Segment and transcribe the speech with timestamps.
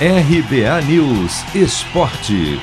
[0.00, 2.58] RBA News Esporte.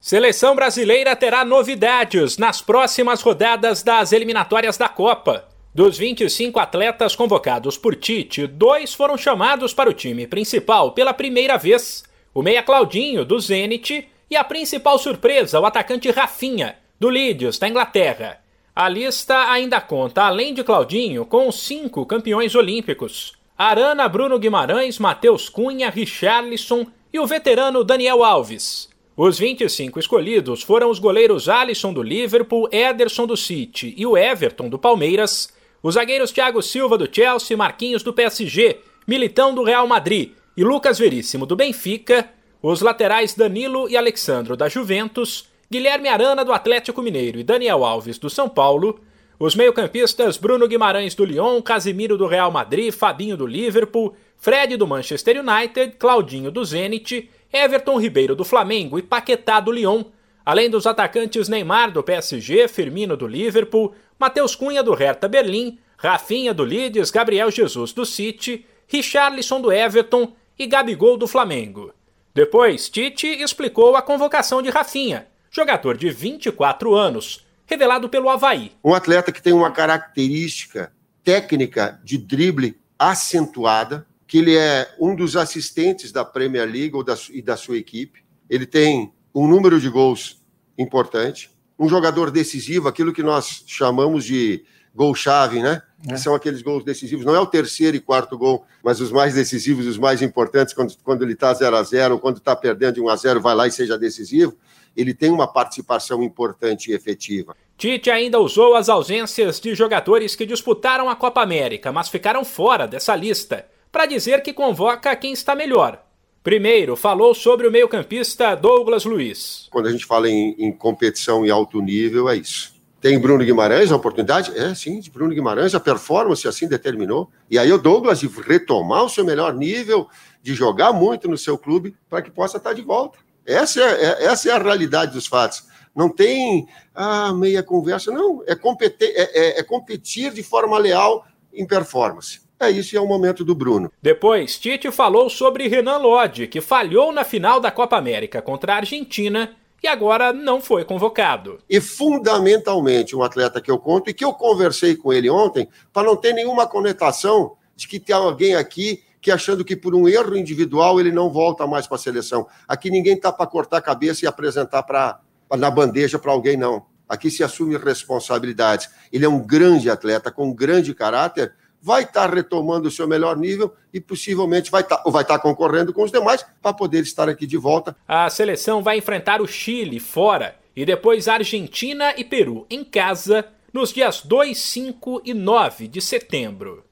[0.00, 5.48] Seleção brasileira terá novidades nas próximas rodadas das eliminatórias da Copa.
[5.72, 11.56] Dos 25 atletas convocados por Tite, dois foram chamados para o time principal pela primeira
[11.56, 12.02] vez:
[12.34, 17.68] o meia Claudinho, do Zenit, e a principal surpresa, o atacante Rafinha, do Leeds, da
[17.68, 18.40] Inglaterra.
[18.74, 23.38] A lista ainda conta, além de Claudinho, com cinco campeões olímpicos.
[23.62, 28.88] Arana, Bruno Guimarães, Matheus Cunha, Richarlison e o veterano Daniel Alves.
[29.14, 34.70] Os 25 escolhidos foram os goleiros Alisson do Liverpool, Ederson do City e o Everton
[34.70, 35.52] do Palmeiras,
[35.82, 40.98] os zagueiros Thiago Silva do Chelsea, Marquinhos do PSG, Militão do Real Madrid e Lucas
[40.98, 42.30] Veríssimo do Benfica,
[42.62, 48.16] os laterais Danilo e Alexandro da Juventus, Guilherme Arana do Atlético Mineiro e Daniel Alves
[48.16, 49.00] do São Paulo,
[49.40, 54.86] os meio-campistas Bruno Guimarães do Lyon, Casimiro do Real Madrid, Fabinho do Liverpool, Fred do
[54.86, 60.04] Manchester United, Claudinho do Zenit, Everton Ribeiro do Flamengo e Paquetá do Lyon,
[60.44, 66.52] além dos atacantes Neymar do PSG, Firmino do Liverpool, Matheus Cunha do Hertha Berlim, Rafinha
[66.52, 71.94] do Leeds, Gabriel Jesus do City, Richarlison do Everton e Gabigol do Flamengo.
[72.34, 78.72] Depois, Tite explicou a convocação de Rafinha, jogador de 24 anos, revelado pelo Havaí.
[78.84, 85.36] Um atleta que tem uma característica técnica de drible acentuada, que ele é um dos
[85.36, 88.24] assistentes da Premier League ou da, e da sua equipe.
[88.48, 90.42] Ele tem um número de gols
[90.76, 95.80] importante, um jogador decisivo, aquilo que nós chamamos de gol-chave, né?
[96.08, 96.16] É.
[96.16, 97.24] São aqueles gols decisivos.
[97.24, 100.96] Não é o terceiro e quarto gol, mas os mais decisivos, os mais importantes, quando,
[101.04, 103.68] quando ele está 0 a 0 quando está perdendo de 1 a 0 vai lá
[103.68, 104.56] e seja decisivo
[104.96, 107.56] ele tem uma participação importante e efetiva.
[107.76, 112.86] Tite ainda usou as ausências de jogadores que disputaram a Copa América, mas ficaram fora
[112.86, 116.04] dessa lista, para dizer que convoca quem está melhor.
[116.42, 119.68] Primeiro, falou sobre o meio-campista Douglas Luiz.
[119.70, 122.74] Quando a gente fala em, em competição em alto nível, é isso.
[123.00, 124.52] Tem Bruno Guimarães a oportunidade?
[124.58, 127.30] É, sim, de Bruno Guimarães, a performance assim determinou.
[127.50, 130.06] E aí o Douglas de retomar o seu melhor nível,
[130.42, 133.18] de jogar muito no seu clube, para que possa estar de volta.
[133.50, 135.64] Essa é, é, essa é a realidade dos fatos.
[135.94, 138.42] Não tem ah, meia conversa, não.
[138.46, 142.40] É, competir, é, é, é competir de forma leal em performance.
[142.60, 143.90] É isso e é o momento do Bruno.
[144.02, 148.76] Depois, Tite falou sobre Renan Lodge, que falhou na final da Copa América contra a
[148.76, 151.58] Argentina e agora não foi convocado.
[151.68, 156.06] E fundamentalmente, um atleta que eu conto e que eu conversei com ele ontem, para
[156.06, 160.36] não ter nenhuma conotação de que tem alguém aqui que achando que por um erro
[160.36, 162.46] individual ele não volta mais para a seleção.
[162.66, 165.20] Aqui ninguém está para cortar a cabeça e apresentar pra,
[165.56, 166.86] na bandeja para alguém, não.
[167.08, 168.88] Aqui se assume responsabilidades.
[169.12, 173.08] Ele é um grande atleta, com um grande caráter, vai estar tá retomando o seu
[173.08, 177.02] melhor nível e possivelmente vai estar, tá, vai tá concorrendo com os demais para poder
[177.02, 177.96] estar aqui de volta.
[178.06, 183.92] A seleção vai enfrentar o Chile fora e depois Argentina e Peru em casa nos
[183.92, 186.84] dias 2, 5 e 9 de setembro.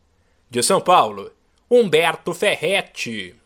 [0.51, 1.31] De São Paulo,
[1.69, 3.38] Humberto Ferretti.